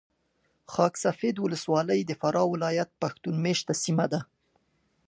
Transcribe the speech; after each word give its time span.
خاک 0.73 0.93
سفید 1.05 1.35
ولسوالي 1.39 1.99
د 2.05 2.11
فراه 2.21 2.47
ولایت 2.53 2.89
پښتون 3.01 3.35
مېشته 3.45 3.73
سیمه 3.83 4.05
ده. 4.11 4.19